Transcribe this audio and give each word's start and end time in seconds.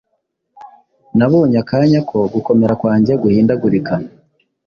Nabonye 1.17 1.57
akanya 1.63 1.99
ko 2.09 2.17
gukomera 2.33 2.73
kwanjye 2.81 3.13
guhindagurika 3.23 3.93